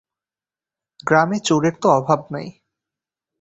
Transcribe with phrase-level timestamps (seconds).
[1.07, 2.47] গ্রামে চোরের তো অভাব নাই।